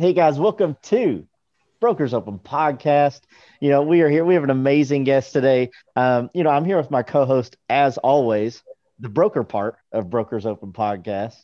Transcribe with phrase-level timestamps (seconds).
[0.00, 1.26] Hey guys, welcome to
[1.78, 3.20] Brokers Open Podcast.
[3.60, 4.24] You know, we are here.
[4.24, 5.72] We have an amazing guest today.
[5.94, 8.62] Um, you know, I'm here with my co-host, as always,
[8.98, 11.34] the broker part of Brokers Open Podcast,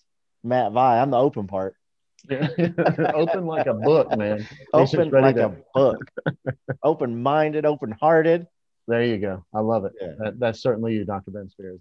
[0.43, 0.99] Matt Vi.
[0.99, 1.77] I'm the open part.
[2.31, 4.49] open like a book, man.
[4.73, 5.45] Open like to...
[5.45, 5.99] a book.
[6.83, 8.47] Open-minded, open-hearted.
[8.89, 9.45] There you go.
[9.55, 9.93] I love it.
[10.01, 10.13] Yeah.
[10.19, 11.31] That, that's certainly you, Dr.
[11.31, 11.79] Ben Spears.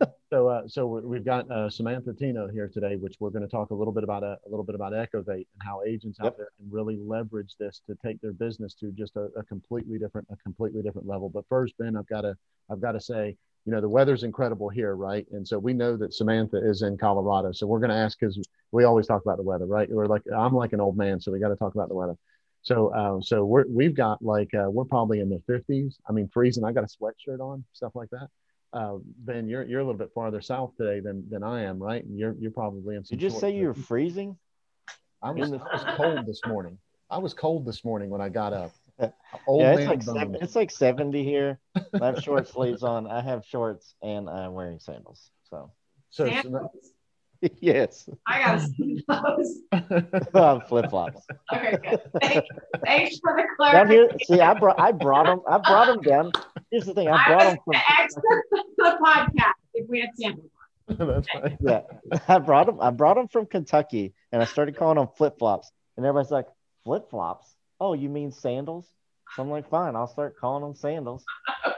[0.30, 3.70] so, uh, so we've got uh, Samantha Tino here today, which we're going to talk
[3.70, 6.26] a little bit about a, uh, a little bit about Echovate and how agents yep.
[6.26, 9.98] out there can really leverage this to take their business to just a, a, completely
[9.98, 11.30] different, a completely different level.
[11.30, 12.36] But first, Ben, I've got to,
[12.70, 15.26] I've got to say, you know, the weather's incredible here, right?
[15.32, 18.38] And so we know that Samantha is in Colorado, so we're going to ask because
[18.70, 19.90] we always talk about the weather, right?
[19.90, 22.16] We're like, I'm like an old man, so we got to talk about the weather.
[22.62, 25.96] So, uh, so we're, we've got like, uh, we're probably in the 50s.
[26.08, 26.64] I mean, freezing.
[26.64, 28.28] I got a sweatshirt on, stuff like that.
[28.72, 32.04] Uh, Ben, you're, you're a little bit farther south today than, than I am, right?
[32.04, 33.02] And you're, you're probably in.
[33.02, 34.36] Did you just say you're freezing?
[35.22, 36.78] I was, I was cold this morning.
[37.10, 38.72] I was cold this morning when I got up.
[39.46, 41.58] Old yeah, it's like, seven, it's like 70 here.
[42.00, 43.06] I have short sleeves on.
[43.06, 45.30] I have shorts and I'm wearing sandals.
[45.48, 45.70] So,
[46.10, 46.70] so, so
[47.60, 48.08] yes.
[48.26, 50.28] I got to those.
[50.32, 51.22] well, flip flops.
[51.54, 52.00] Okay, good.
[52.20, 52.48] Thanks,
[52.84, 54.08] thanks for the clarification.
[54.08, 55.40] Down here, see, I brought I brought them.
[55.48, 56.32] I brought them down.
[56.70, 57.08] Here's the thing.
[57.08, 60.50] I brought I them from the podcast if we had sandals.
[60.88, 61.56] That's right.
[61.60, 61.82] Yeah,
[62.28, 62.80] I brought them.
[62.80, 65.70] I brought them from Kentucky, and I started calling them flip flops.
[65.96, 66.46] And everybody's like,
[66.84, 67.54] flip flops?
[67.80, 68.86] Oh, you mean sandals?
[69.36, 71.24] So I'm like, fine, I'll start calling them sandals.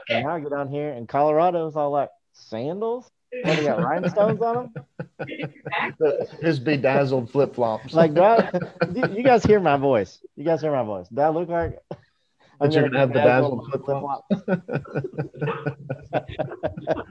[0.09, 0.15] Okay.
[0.15, 3.09] And now I get down here, and Colorado's all like, sandals?
[3.43, 4.71] What, do you got rhinestones on
[5.19, 6.27] them?
[6.41, 7.93] His bedazzled flip flops.
[7.93, 8.49] Like, do I,
[8.95, 10.19] you guys hear my voice?
[10.35, 11.07] You guys hear my voice?
[11.07, 11.79] Do I look like
[12.61, 14.27] I'm that you're gonna have bedazzled flip flops?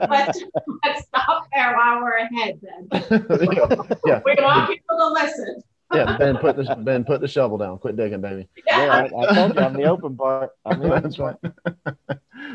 [0.09, 0.45] let's,
[0.85, 2.89] let's stop there while we're ahead then.
[4.07, 4.21] yeah.
[4.25, 5.63] We want people to listen.
[5.93, 7.79] yeah, Ben, put the Ben, put the shovel down.
[7.79, 8.47] Quit digging, baby.
[8.67, 10.51] Yeah, yeah I, I, told you I'm the open part.
[10.65, 11.35] I'm the That's right.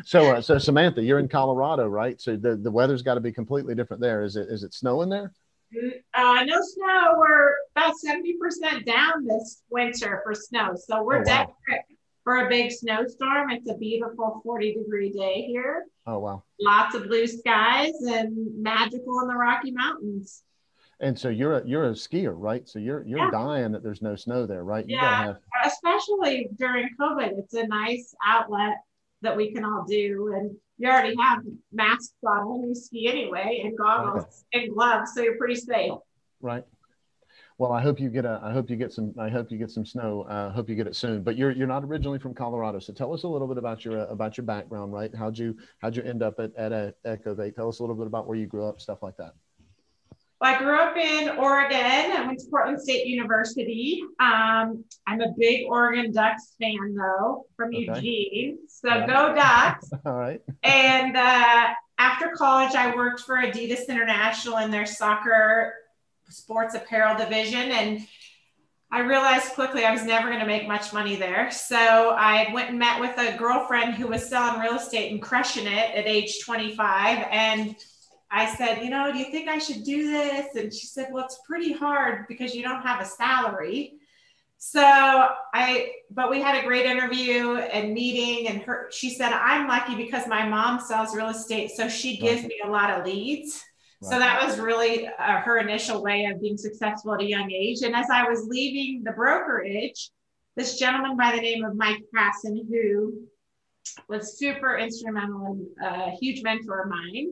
[0.06, 2.20] so, uh, so Samantha, you're in Colorado, right?
[2.22, 4.24] So the, the weather's got to be completely different there.
[4.24, 5.34] Is it is it snowing there?
[6.14, 7.16] Uh, no snow.
[7.18, 11.54] We're about seventy percent down this winter for snow, so we're oh, wow.
[12.26, 13.52] For a big snowstorm.
[13.52, 15.86] It's a beautiful forty degree day here.
[16.06, 16.44] Oh wow!
[16.60, 20.44] Lots of blue skies and magical in the Rocky Mountains.
[21.00, 22.68] And so you're a you're a skier, right?
[22.68, 23.32] So you're you're yeah.
[23.32, 24.88] dying that there's no snow there, right?
[24.88, 25.38] You yeah, have...
[25.66, 28.78] especially during COVID, it's a nice outlet
[29.22, 30.34] that we can all do.
[30.36, 31.40] And you already have
[31.72, 34.66] masks on when you ski anyway, and goggles okay.
[34.66, 35.94] and gloves, so you're pretty safe.
[36.42, 36.64] Right.
[37.58, 38.42] Well, I hope you get a.
[38.44, 39.14] I hope you get some.
[39.18, 40.26] I hope you get some snow.
[40.28, 41.24] I uh, hope you get it soon.
[41.24, 44.00] But you're you're not originally from Colorado, so tell us a little bit about your
[44.00, 45.14] uh, about your background, right?
[45.16, 47.56] How'd you how'd you end up at at a Echovate?
[47.56, 49.36] Tell us a little bit about where you grew up, stuff like that.
[50.42, 52.12] Well, I grew up in Oregon.
[52.12, 54.02] I went to Portland State University.
[54.20, 57.86] Um, I'm a big Oregon Ducks fan, though, from okay.
[57.86, 58.58] Eugene.
[58.68, 59.90] So go Ducks.
[60.06, 60.42] All right.
[60.64, 61.68] And uh,
[62.00, 65.74] after college, I worked for Adidas International in their soccer
[66.30, 67.72] sports apparel division.
[67.72, 68.08] And
[68.92, 71.52] I realized quickly I was never going to make much money there.
[71.52, 75.68] So I went and met with a girlfriend who was selling real estate and crushing
[75.68, 77.28] it at age 25.
[77.32, 77.76] And
[78.32, 80.56] I said, you know, do you think I should do this?
[80.56, 83.94] And she said, well, it's pretty hard because you don't have a salary.
[84.58, 89.68] So I, but we had a great interview and meeting, and her, she said, I'm
[89.68, 93.64] lucky because my mom sells real estate, so she gives me a lot of leads.
[94.06, 94.14] Right.
[94.14, 97.82] So that was really uh, her initial way of being successful at a young age.
[97.82, 100.12] And as I was leaving the brokerage,
[100.56, 103.28] this gentleman by the name of Mike Hasson, who
[104.08, 105.46] was super instrumental
[105.80, 107.28] and a huge mentor of mine,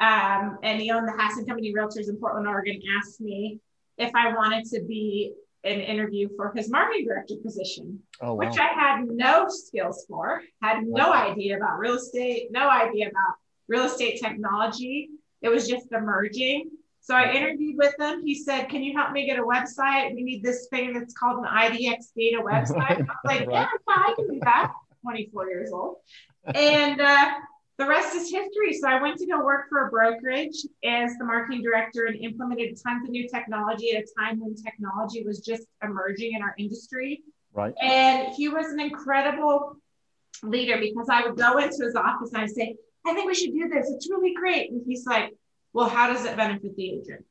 [0.00, 3.60] um, and he owned the Hasson Company Realtors in Portland, Oregon, asked me
[3.98, 5.34] if I wanted to be
[5.64, 8.46] an interview for his marketing director position, oh, wow.
[8.46, 11.30] which I had no skills for, had no wow.
[11.30, 13.34] idea about real estate, no idea about
[13.68, 15.08] real estate technology.
[15.42, 16.70] It was just emerging.
[17.00, 18.24] So I interviewed with him.
[18.24, 20.14] He said, Can you help me get a website?
[20.14, 22.90] We need this thing that's called an IDX data website.
[22.90, 24.72] I was like, Yeah, I can do that.
[25.02, 25.96] 24 years old.
[26.54, 27.32] And uh,
[27.78, 28.72] the rest is history.
[28.74, 32.78] So I went to go work for a brokerage as the marketing director and implemented
[32.80, 37.22] tons of new technology at a time when technology was just emerging in our industry.
[37.52, 37.74] Right.
[37.82, 39.76] And he was an incredible
[40.44, 43.52] leader because I would go into his office and I'd say, I think we should
[43.52, 43.90] do this.
[43.90, 44.70] It's really great.
[44.70, 45.32] And he's like,
[45.72, 47.24] Well, how does it benefit the agent?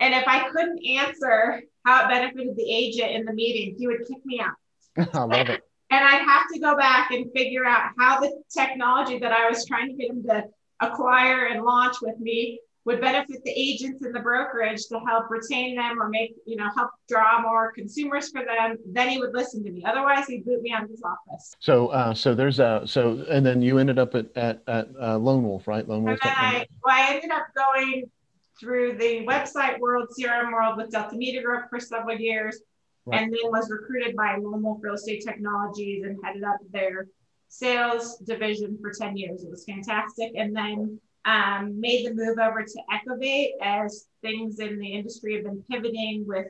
[0.00, 4.06] And if I couldn't answer how it benefited the agent in the meeting, he would
[4.06, 5.14] kick me out.
[5.14, 5.62] I love it
[5.92, 9.66] and I'd have to go back and figure out how the technology that I was
[9.66, 10.44] trying to get him to
[10.80, 15.76] acquire and launch with me would benefit the agents in the brokerage to help retain
[15.76, 19.62] them or make, you know, help draw more consumers for them, then he would listen
[19.62, 19.84] to me.
[19.84, 21.54] Otherwise, he'd boot me out of his office.
[21.60, 25.16] So, uh, so there's a, so, and then you ended up at, at, at uh,
[25.16, 25.88] Lone Wolf, right?
[25.88, 26.18] Lone Wolf.
[26.22, 28.10] I, well, I ended up going
[28.58, 32.60] through the website world, CRM world with Delta Media Group for several years,
[33.06, 33.22] right.
[33.22, 37.06] and then was recruited by Lone Wolf Real Estate Technologies and headed up their
[37.48, 39.44] sales division for 10 years.
[39.44, 40.32] It was fantastic.
[40.36, 45.44] And then um, made the move over to Echovate as things in the industry have
[45.44, 46.46] been pivoting with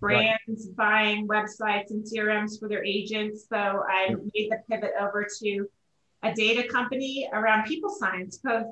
[0.00, 0.76] brands right.
[0.76, 3.46] buying websites and CRMs for their agents.
[3.48, 5.66] So I made the pivot over to
[6.22, 8.64] a data company around people science because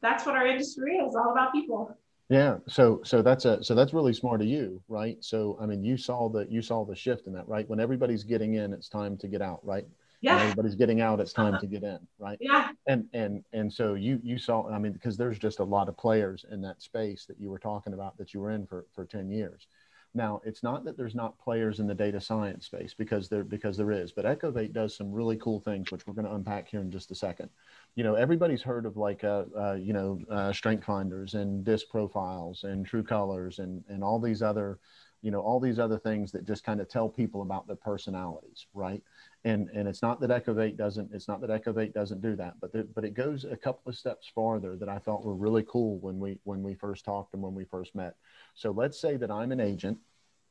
[0.00, 1.96] that's what our industry is all about people.
[2.28, 2.58] Yeah.
[2.66, 5.16] So so that's a so that's really smart of you, right?
[5.20, 7.68] So I mean you saw the you saw the shift in that, right?
[7.68, 9.86] When everybody's getting in, it's time to get out, right?
[10.22, 10.40] Yeah.
[10.40, 12.38] everybody's getting out it's time to get in right?
[12.40, 12.70] Yeah.
[12.86, 15.96] And and and so you you saw i mean because there's just a lot of
[15.96, 19.04] players in that space that you were talking about that you were in for for
[19.04, 19.66] 10 years.
[20.14, 23.76] Now it's not that there's not players in the data science space because there because
[23.76, 26.80] there is but echovate does some really cool things which we're going to unpack here
[26.80, 27.48] in just a second.
[27.94, 31.88] You know everybody's heard of like uh, uh you know uh, strength finders and disc
[31.88, 34.78] profiles and true colors and and all these other
[35.22, 38.66] you know all these other things that just kind of tell people about their personalities
[38.74, 39.02] right
[39.44, 42.94] and and it's not that Echovate doesn't it's not that Echovate doesn't do that, but
[42.94, 46.20] but it goes a couple of steps farther that I thought were really cool when
[46.20, 48.14] we when we first talked and when we first met.
[48.54, 49.98] So let's say that I'm an agent,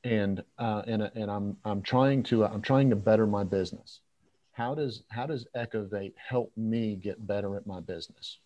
[0.04, 4.02] and uh, and and I'm I'm trying to I'm trying to better my business.
[4.52, 8.40] How does how does Echovate help me get better at my business?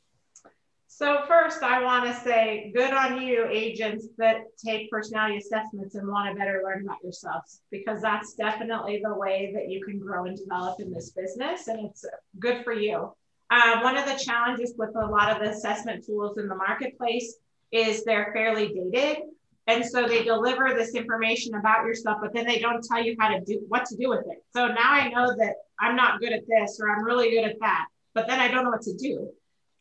[0.98, 6.08] So first, I want to say good on you, agents that take personality assessments and
[6.08, 10.24] want to better learn about yourselves, because that's definitely the way that you can grow
[10.24, 12.06] and develop in this business, and it's
[12.40, 13.12] good for you.
[13.50, 17.40] Uh, one of the challenges with a lot of the assessment tools in the marketplace
[17.74, 19.24] is they're fairly dated,
[19.68, 23.28] and so they deliver this information about yourself, but then they don't tell you how
[23.28, 24.42] to do what to do with it.
[24.56, 27.60] So now I know that I'm not good at this or I'm really good at
[27.60, 29.30] that, but then I don't know what to do.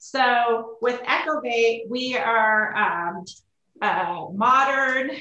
[0.04, 3.24] So with Echovate, we are um,
[3.80, 5.12] uh, modern,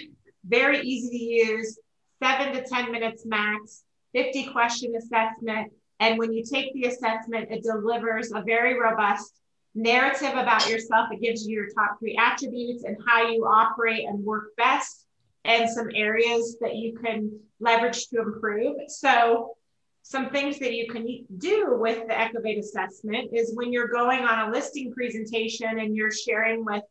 [0.46, 1.80] very easy to use,
[2.22, 5.72] seven to 10 minutes max, 50 question assessment.
[6.02, 9.40] And when you take the assessment, it delivers a very robust
[9.74, 11.08] narrative about yourself.
[11.14, 15.06] It gives you your top three attributes and how you operate and work best,
[15.46, 18.76] and some areas that you can leverage to improve.
[18.90, 19.56] So
[20.04, 24.50] some things that you can do with the Echovate assessment is when you're going on
[24.50, 26.84] a listing presentation and you're sharing with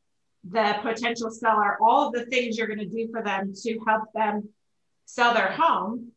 [0.51, 4.05] the potential seller all of the things you're going to do for them to help
[4.15, 4.49] them
[5.05, 6.11] sell their home,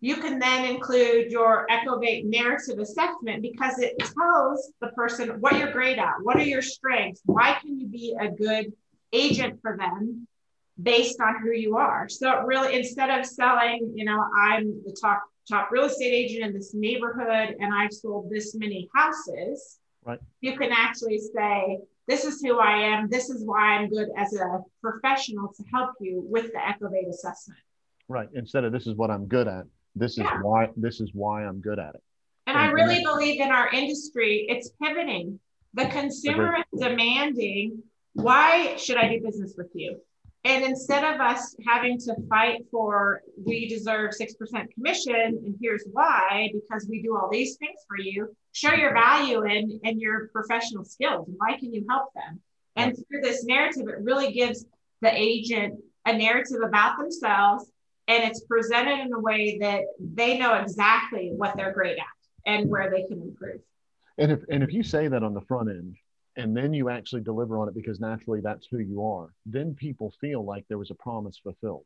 [0.00, 5.72] you can then include your Echovate narrative assessment because it tells the person what you're
[5.72, 8.72] great at, what are your strengths, why can you be a good
[9.12, 10.28] agent for them
[10.80, 12.08] based on who you are.
[12.08, 16.52] So really, instead of selling, you know, I'm the top top real estate agent in
[16.52, 20.18] this neighborhood and I've sold this many houses, right.
[20.40, 21.78] you can actually say,
[22.08, 23.08] this is who I am.
[23.08, 27.58] This is why I'm good as a professional to help you with the Echovate assessment.
[28.08, 28.28] Right.
[28.34, 29.64] Instead of this is what I'm good at,
[29.96, 30.40] this is yeah.
[30.42, 32.02] why this is why I'm good at it.
[32.46, 35.40] And, and I really believe in our industry, it's pivoting.
[35.74, 40.00] The consumer is demanding, why should I do business with you?
[40.46, 46.52] And instead of us having to fight for we deserve 6% commission and here's why,
[46.52, 50.84] because we do all these things for you, show your value and, and your professional
[50.84, 51.28] skills.
[51.36, 52.40] Why can you help them?
[52.76, 54.64] And through this narrative, it really gives
[55.00, 57.68] the agent a narrative about themselves
[58.06, 62.04] and it's presented in a way that they know exactly what they're great at
[62.46, 63.62] and where they can improve.
[64.16, 65.96] And if and if you say that on the front end,
[66.36, 69.32] and then you actually deliver on it because naturally that's who you are.
[69.46, 71.84] Then people feel like there was a promise fulfilled.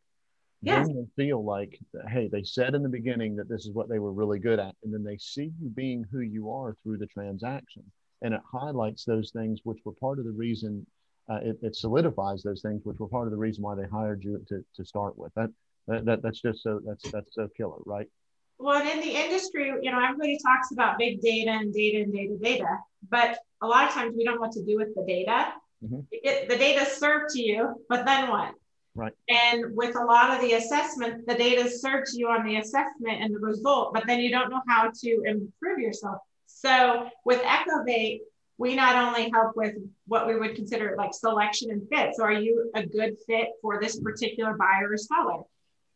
[0.62, 0.86] Yes.
[0.86, 1.78] then you feel like
[2.10, 4.74] hey they said in the beginning that this is what they were really good at
[4.84, 7.82] and then they see you being who you are through the transaction.
[8.22, 10.86] And it highlights those things which were part of the reason
[11.30, 14.22] uh, it, it, solidifies those things which were part of the reason why they hired
[14.24, 15.32] you to, to start with.
[15.36, 15.48] That,
[15.86, 18.08] that, that that's just so that's that's so killer right?
[18.58, 22.36] Well, in the industry, you know, everybody talks about big data and data and data,
[22.36, 22.78] data,
[23.08, 25.52] but a lot of times we don't know what to do with the data.
[25.84, 26.00] Mm-hmm.
[26.12, 28.54] It, the data is served to you, but then what?
[28.94, 29.12] Right.
[29.28, 32.56] And with a lot of the assessment, the data is served to you on the
[32.56, 36.18] assessment and the result, but then you don't know how to improve yourself.
[36.46, 38.20] So with Echovate,
[38.58, 39.74] we not only help with
[40.06, 42.14] what we would consider like selection and fit.
[42.14, 45.44] So are you a good fit for this particular buyer or seller?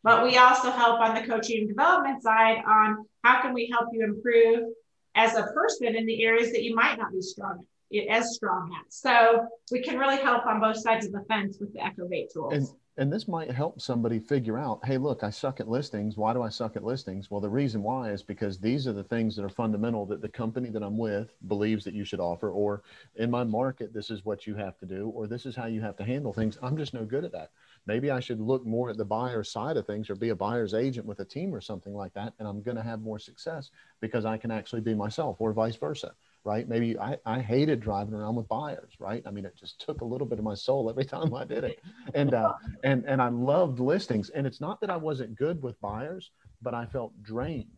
[0.01, 3.89] But we also help on the coaching and development side on how can we help
[3.91, 4.69] you improve
[5.15, 7.65] as a person in the areas that you might not be strong
[8.09, 8.99] as strong hats.
[8.99, 12.53] So we can really help on both sides of the fence with the Echovate tools.
[12.53, 12.67] And,
[12.97, 16.17] and this might help somebody figure out, hey, look, I suck at listings.
[16.17, 17.29] Why do I suck at listings?
[17.29, 20.29] Well, the reason why is because these are the things that are fundamental that the
[20.29, 22.83] company that I'm with believes that you should offer, or
[23.15, 25.81] in my market, this is what you have to do, or this is how you
[25.81, 26.57] have to handle things.
[26.61, 27.51] I'm just no good at that.
[27.87, 30.73] Maybe I should look more at the buyer side of things or be a buyer's
[30.73, 32.33] agent with a team or something like that.
[32.39, 33.69] And I'm going to have more success
[34.01, 36.11] because I can actually be myself or vice versa
[36.45, 36.69] right?
[36.69, 39.23] Maybe I, I hated driving around with buyers, right?
[39.25, 41.63] I mean, it just took a little bit of my soul every time I did
[41.65, 41.81] it.
[42.13, 44.29] And, uh, and, and I loved listings.
[44.29, 47.74] And it's not that I wasn't good with buyers, but I felt drained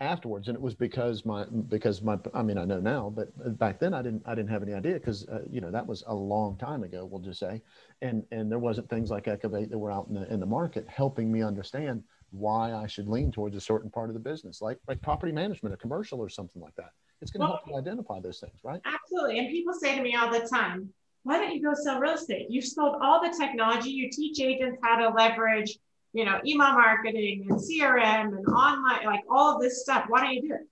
[0.00, 0.48] afterwards.
[0.48, 3.94] And it was because my, because my, I mean, I know now, but back then
[3.94, 6.56] I didn't, I didn't have any idea because, uh, you know, that was a long
[6.58, 7.62] time ago, we'll just say.
[8.00, 10.86] And, and there wasn't things like Echovate that were out in the, in the market
[10.88, 14.78] helping me understand why I should lean towards a certain part of the business, like,
[14.88, 16.90] like property management, or commercial or something like that
[17.22, 18.80] it's going to well, help you identify those things, right?
[18.84, 19.38] Absolutely.
[19.38, 20.88] And people say to me all the time,
[21.22, 22.46] why don't you go sell real estate?
[22.50, 23.90] You've sold all the technology.
[23.90, 25.78] You teach agents how to leverage,
[26.12, 30.04] you know, email marketing and CRM and online, like all of this stuff.
[30.08, 30.68] Why don't you do it?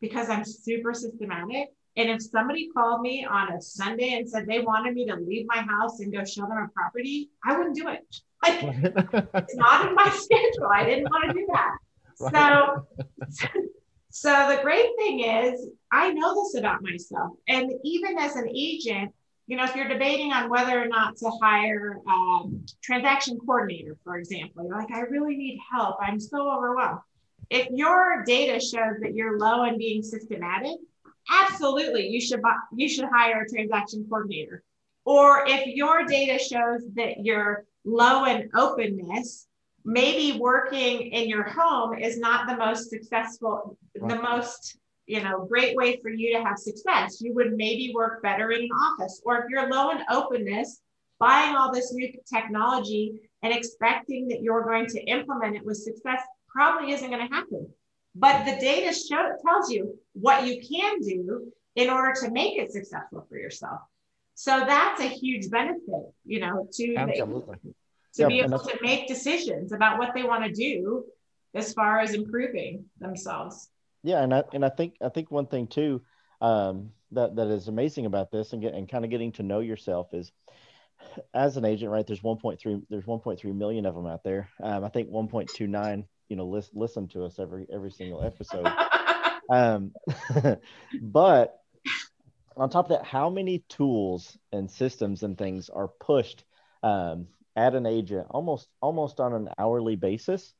[0.00, 1.68] Because I'm super systematic.
[1.96, 5.46] And if somebody called me on a Sunday and said they wanted me to leave
[5.48, 8.04] my house and go show them a property, I wouldn't do it.
[8.42, 10.68] Like, it's not in my schedule.
[10.72, 11.76] I didn't want to do that.
[12.32, 12.84] Right.
[13.30, 13.46] So,
[14.08, 17.32] so the great thing is, I know this about myself.
[17.48, 19.12] And even as an agent,
[19.50, 23.96] you know, if you're debating on whether or not to hire a um, transaction coordinator,
[24.04, 25.96] for example, you're like, I really need help.
[26.00, 27.00] I'm so overwhelmed.
[27.50, 30.78] If your data shows that you're low in being systematic,
[31.28, 34.62] absolutely, you should buy, you should hire a transaction coordinator.
[35.04, 39.48] Or if your data shows that you're low in openness,
[39.84, 44.10] maybe working in your home is not the most successful, right.
[44.10, 44.78] the most
[45.10, 47.20] you know great way for you to have success.
[47.20, 50.80] You would maybe work better in an office, or if you're low in openness,
[51.18, 56.20] buying all this new technology and expecting that you're going to implement it with success
[56.48, 57.68] probably isn't going to happen.
[58.14, 62.72] But the data show tells you what you can do in order to make it
[62.72, 63.80] successful for yourself.
[64.34, 67.56] So that's a huge benefit, you know, to Absolutely.
[68.16, 71.04] the to be able to make decisions about what they want to do
[71.54, 73.68] as far as improving themselves.
[74.02, 76.02] Yeah, and I and I think I think one thing too
[76.40, 79.60] um, that that is amazing about this and get and kind of getting to know
[79.60, 80.32] yourself is
[81.34, 82.06] as an agent, right?
[82.06, 84.48] There's 1.3 there's 1.3 million of them out there.
[84.62, 88.66] Um, I think 1.29 you know list, listen to us every every single episode.
[89.50, 89.92] um,
[91.02, 91.58] but
[92.56, 96.44] on top of that, how many tools and systems and things are pushed
[96.82, 97.26] um,
[97.56, 100.54] at an agent almost almost on an hourly basis.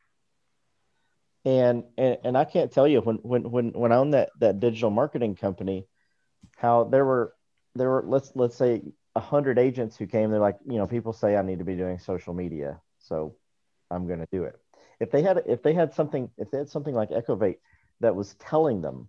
[1.44, 4.60] And and, and I can't tell you when when when when I owned that that
[4.60, 5.86] digital marketing company,
[6.56, 7.34] how there were
[7.74, 8.82] there were let's let's say
[9.16, 10.30] a hundred agents who came.
[10.30, 13.36] They're like, you know, people say I need to be doing social media, so
[13.90, 14.56] I'm going to do it.
[15.00, 17.58] If they had if they had something if they had something like Echovate
[18.00, 19.08] that was telling them,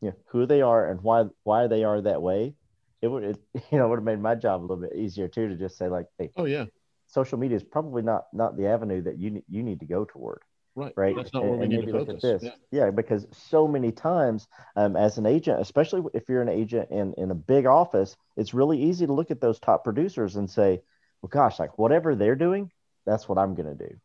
[0.00, 2.54] you know, who they are and why why they are that way,
[3.02, 3.38] it would it,
[3.70, 5.88] you know would have made my job a little bit easier too to just say
[5.88, 6.66] like, hey, oh yeah,
[7.06, 10.42] social media is probably not not the avenue that you you need to go toward.
[10.76, 10.92] Right.
[10.94, 11.16] Right.
[11.16, 12.22] That's not where and, we need to focus.
[12.22, 12.42] this.
[12.42, 12.50] Yeah.
[12.70, 12.90] yeah.
[12.90, 17.30] because so many times, um, as an agent, especially if you're an agent in in
[17.30, 20.82] a big office, it's really easy to look at those top producers and say,
[21.22, 22.70] "Well, gosh, like whatever they're doing,
[23.06, 23.96] that's what I'm going to do,"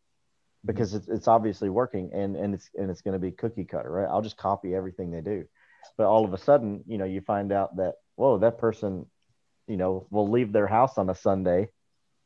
[0.64, 3.92] because it's, it's obviously working and and it's and it's going to be cookie cutter,
[3.92, 4.08] right?
[4.08, 5.44] I'll just copy everything they do.
[5.98, 9.08] But all of a sudden, you know, you find out that whoa, that person,
[9.68, 11.68] you know, will leave their house on a Sunday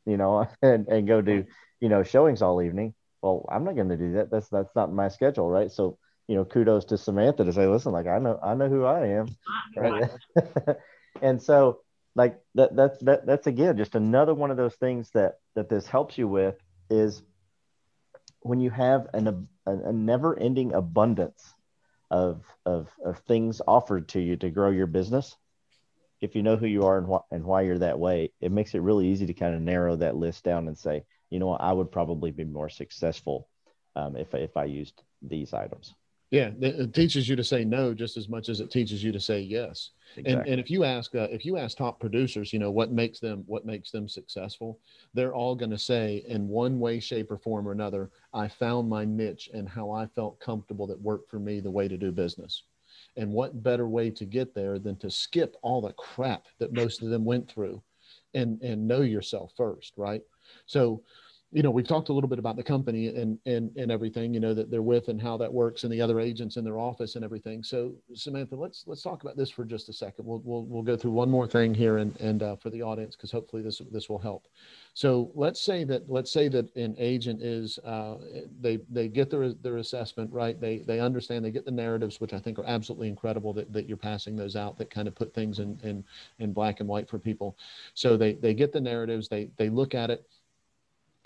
[0.06, 1.44] you know, and, and go do,
[1.80, 2.94] you know, showings all evening.
[3.22, 4.30] Well, I'm not going to do that.
[4.30, 5.50] That's, that's not my schedule.
[5.50, 5.70] Right.
[5.70, 8.84] So, you know, kudos to Samantha to say, listen, like, I know, I know who
[8.84, 9.26] I am.
[9.76, 10.10] Right.
[11.22, 11.80] and so
[12.14, 15.86] like that, that's, that, that's again, just another one of those things that, that this
[15.86, 16.56] helps you with
[16.90, 17.22] is
[18.40, 21.42] when you have an, a, a never ending abundance
[22.10, 25.36] of, of, of things offered to you to grow your business,
[26.20, 28.74] if you know who you are and, wh- and why you're that way, it makes
[28.74, 31.72] it really easy to kind of narrow that list down and say, you know I
[31.72, 33.48] would probably be more successful
[33.94, 35.94] um, if, if I used these items.
[36.30, 39.20] Yeah, it teaches you to say no just as much as it teaches you to
[39.20, 39.90] say yes.
[40.16, 40.32] Exactly.
[40.32, 43.20] And, and if you ask uh, if you ask top producers, you know what makes
[43.20, 44.80] them what makes them successful,
[45.14, 48.88] they're all going to say in one way, shape, or form or another, I found
[48.88, 52.10] my niche and how I felt comfortable that worked for me, the way to do
[52.10, 52.64] business.
[53.16, 57.02] And what better way to get there than to skip all the crap that most
[57.02, 57.82] of them went through
[58.34, 60.22] and, and know yourself first, right?
[60.66, 61.02] So,
[61.52, 64.40] you know, we've talked a little bit about the company and and and everything, you
[64.40, 67.14] know, that they're with and how that works and the other agents in their office
[67.14, 67.62] and everything.
[67.62, 70.26] So Samantha, let's let's talk about this for just a second.
[70.26, 73.14] We'll we'll, we'll go through one more thing here and and uh, for the audience
[73.14, 74.48] because hopefully this this will help.
[74.92, 78.16] So let's say that let's say that an agent is uh,
[78.60, 80.60] they they get their their assessment right.
[80.60, 81.44] They they understand.
[81.44, 84.56] They get the narratives, which I think are absolutely incredible that, that you're passing those
[84.56, 84.78] out.
[84.78, 86.04] That kind of put things in in
[86.40, 87.56] in black and white for people.
[87.94, 89.28] So they they get the narratives.
[89.28, 90.26] They they look at it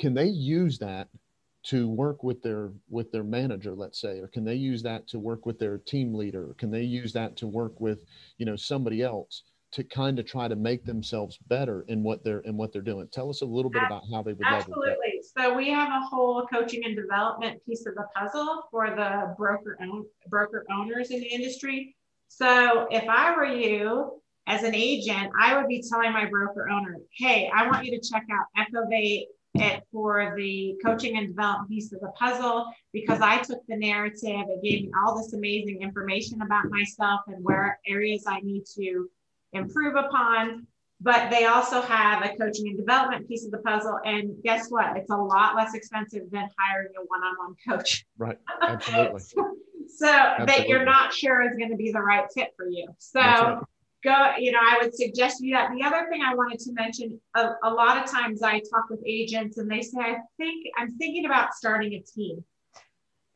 [0.01, 1.09] can they use that
[1.63, 5.19] to work with their with their manager let's say or can they use that to
[5.19, 6.51] work with their team leader?
[6.51, 8.01] Or can they use that to work with
[8.39, 9.43] you know somebody else
[9.73, 13.09] to kind of try to make themselves better in what they're in what they're doing?
[13.13, 15.21] Tell us a little bit about how they would absolutely.
[15.37, 19.77] So we have a whole coaching and development piece of the puzzle for the broker
[19.83, 21.95] own, broker owners in the industry.
[22.29, 26.97] So if i were you as an agent i would be telling my broker owner
[27.13, 31.93] hey i want you to check out echovate it for the coaching and development piece
[31.93, 34.47] of the puzzle because I took the narrative.
[34.49, 39.09] It gave me all this amazing information about myself and where areas I need to
[39.53, 40.67] improve upon.
[41.03, 43.99] But they also have a coaching and development piece of the puzzle.
[44.05, 44.97] And guess what?
[44.99, 48.05] It's a lot less expensive than hiring a one on one coach.
[48.19, 48.37] Right.
[48.63, 49.21] Absolutely.
[49.21, 49.57] so,
[49.89, 50.55] so Absolutely.
[50.55, 52.87] that you're not sure is going to be the right fit for you.
[52.99, 53.65] So,
[54.03, 55.71] go, you know, I would suggest you that.
[55.73, 59.01] The other thing I wanted to mention, a, a lot of times I talk with
[59.07, 62.45] agents and they say, I think I'm thinking about starting a team.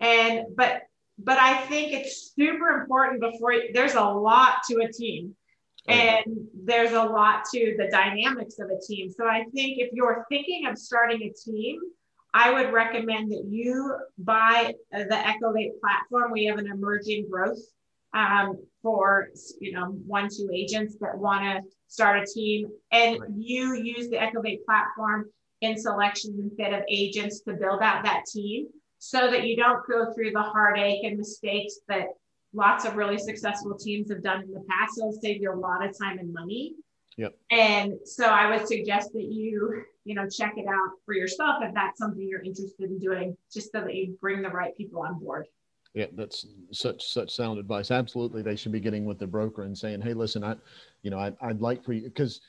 [0.01, 0.83] And, but,
[1.19, 5.37] but I think it's super important before there's a lot to a team
[5.87, 6.25] and
[6.65, 9.11] there's a lot to the dynamics of a team.
[9.11, 11.79] So I think if you're thinking of starting a team,
[12.33, 16.33] I would recommend that you buy the Echovate platform.
[16.33, 17.61] We have an emerging growth
[18.15, 19.29] um, for
[19.61, 22.69] you know one two agents that want to start a team.
[22.93, 23.31] And right.
[23.37, 25.27] you use the echovate platform
[25.61, 28.67] in selection and fit of agents to build out that team
[28.99, 32.07] so that you don't go through the heartache and mistakes that
[32.53, 34.99] lots of really successful teams have done in the past.
[34.99, 36.75] It'll save you a lot of time and money.
[37.17, 37.35] Yep.
[37.51, 41.73] And so i would suggest that you you know check it out for yourself if
[41.73, 45.19] that's something you're interested in doing just so that you bring the right people on
[45.21, 45.47] board
[45.95, 47.91] yeah, that's such such sound advice.
[47.91, 50.57] Absolutely, they should be getting with the broker and saying, "Hey, listen, I,
[51.03, 52.41] you know, I, I'd like for you because."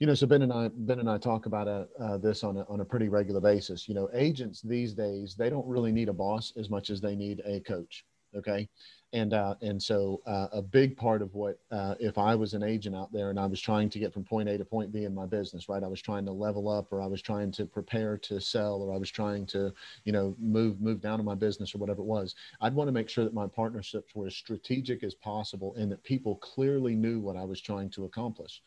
[0.00, 2.56] you know, so Ben and I, Ben and I talk about uh, uh, this on
[2.56, 3.88] a, on a pretty regular basis.
[3.88, 7.16] You know, agents these days, they don't really need a boss as much as they
[7.16, 8.04] need a coach.
[8.36, 8.68] Okay
[9.12, 12.62] and uh, and so uh, a big part of what uh, if I was an
[12.62, 15.04] agent out there and I was trying to get from point A to point B
[15.04, 15.82] in my business, right?
[15.82, 18.92] I was trying to level up, or I was trying to prepare to sell, or
[18.92, 19.72] I was trying to
[20.04, 22.34] you know move move down in my business or whatever it was.
[22.60, 26.02] I'd want to make sure that my partnerships were as strategic as possible and that
[26.04, 28.62] people clearly knew what I was trying to accomplish.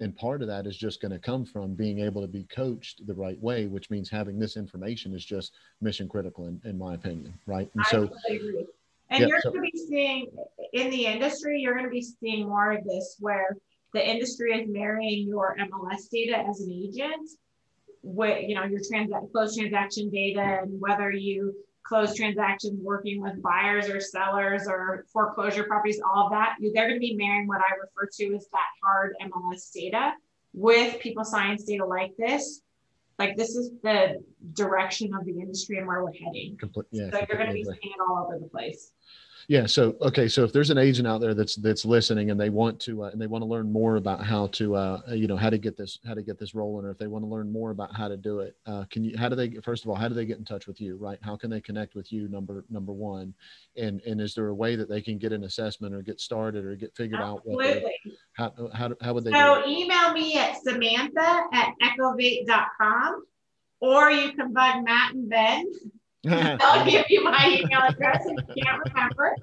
[0.00, 3.06] And part of that is just going to come from being able to be coached
[3.06, 6.94] the right way, which means having this information is just mission critical, in, in my
[6.94, 7.70] opinion, right?
[7.74, 8.10] And so.
[9.12, 10.26] And yeah, you're so, going to be seeing
[10.72, 13.56] in the industry, you're going to be seeing more of this where
[13.92, 17.28] the industry is marrying your MLS data as an agent
[18.02, 23.42] with, you know, your transact closed transaction data and whether you close transactions working with
[23.42, 27.60] buyers or sellers or foreclosure properties, all of that, they're going to be marrying what
[27.60, 30.12] I refer to as that hard MLS data
[30.54, 32.62] with people science data like this.
[33.18, 34.22] Like this is the
[34.54, 36.58] direction of the industry and where we're heading.
[36.90, 38.92] Yeah, so you're going to be seeing it all over the place.
[39.48, 39.66] Yeah.
[39.66, 40.28] So okay.
[40.28, 43.08] So if there's an agent out there that's that's listening and they want to uh,
[43.08, 45.76] and they want to learn more about how to uh, you know how to get
[45.76, 48.08] this how to get this rolling, or if they want to learn more about how
[48.08, 49.16] to do it, uh, can you?
[49.16, 49.50] How do they?
[49.62, 50.96] First of all, how do they get in touch with you?
[50.96, 51.18] Right?
[51.22, 52.28] How can they connect with you?
[52.28, 53.34] Number number one,
[53.76, 56.64] and and is there a way that they can get an assessment or get started
[56.64, 57.68] or get figured Absolutely.
[57.68, 57.82] out?
[57.82, 57.92] What
[58.34, 59.32] how how how would they?
[59.32, 63.24] So email me at Samantha at echovate.com,
[63.80, 65.66] or you can bug Matt and Ben
[66.28, 69.34] I'll give you my email address if you can't remember.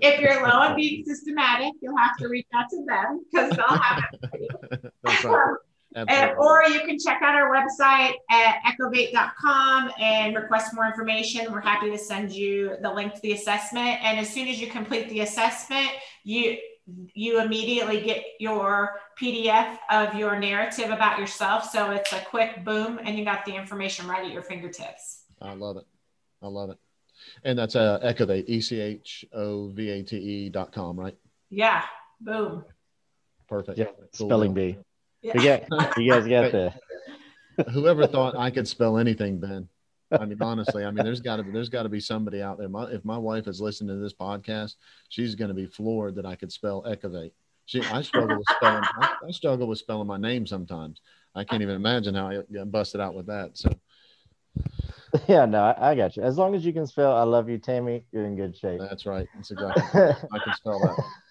[0.00, 3.66] if you're low on being systematic, you'll have to reach out to them because they'll
[3.66, 4.90] have it for you.
[5.02, 5.56] That's right.
[5.96, 11.50] And, or you can check out our website at echovate.com and request more information.
[11.50, 14.04] We're happy to send you the link to the assessment.
[14.04, 15.88] And as soon as you complete the assessment,
[16.22, 16.58] you
[17.14, 21.68] you immediately get your PDF of your narrative about yourself.
[21.70, 25.24] So it's a quick boom and you got the information right at your fingertips.
[25.40, 25.84] I love it.
[26.42, 26.78] I love it.
[27.44, 31.16] And that's uh, Echovate, E C H O V A T E dot com, right?
[31.50, 31.82] Yeah.
[32.20, 32.64] Boom.
[33.48, 33.78] Perfect.
[33.78, 33.86] Yeah.
[34.16, 34.28] Cool.
[34.28, 34.78] Spelling bee.
[35.22, 35.32] Yeah.
[35.34, 36.52] You, get, you guys got
[37.56, 37.70] the.
[37.72, 39.68] Whoever thought I could spell anything, Ben?
[40.12, 42.58] I mean, honestly, I mean, there's got to be there's got to be somebody out
[42.58, 42.68] there.
[42.68, 44.76] My, if my wife is listening to this podcast,
[45.08, 47.32] she's going to be floored that I could spell Echovate.
[47.66, 48.84] She, I struggle with spelling.
[49.00, 51.00] I, I, struggle with spelling my name sometimes.
[51.34, 53.58] I can't even imagine how I busted out with that.
[53.58, 53.70] So,
[55.28, 56.22] Yeah, no, I, I, got you.
[56.22, 58.80] As long as you can spell "I love you, Tammy," you're in good shape.
[58.80, 59.26] That's right.
[59.34, 59.82] That's exactly.
[60.32, 60.78] I can spell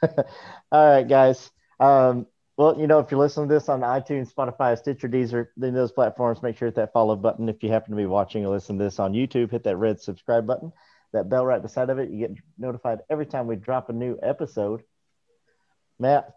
[0.01, 0.25] that.
[0.71, 1.51] All right, guys.
[1.79, 2.25] Um,
[2.57, 5.91] well, you know, if you're listening to this on iTunes, Spotify, Stitcher, Deezer, then those
[5.91, 7.49] platforms, make sure hit that follow button.
[7.49, 9.99] If you happen to be watching or listening to this on YouTube, hit that red
[9.99, 10.71] subscribe button,
[11.11, 12.09] that bell right beside of it.
[12.09, 14.83] You get notified every time we drop a new episode.
[15.99, 16.33] Matt,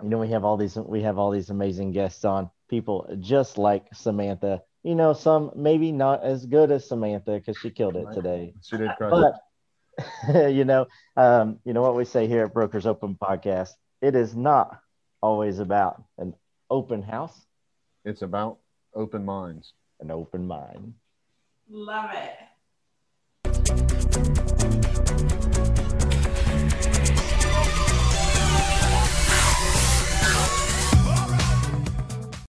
[0.00, 3.58] you know, we have all these we have all these amazing guests on, people just
[3.58, 4.62] like Samantha.
[4.84, 8.54] You know, some maybe not as good as Samantha because she killed it today.
[8.62, 9.34] She did but,
[10.52, 13.70] you know, um, you know what we say here at Brokers Open Podcast.
[14.00, 14.78] It is not
[15.24, 16.34] always about an
[16.68, 17.46] open house.
[18.04, 18.58] It's about
[18.94, 19.72] open minds.
[20.00, 20.92] An open mind.
[21.70, 22.36] Love it.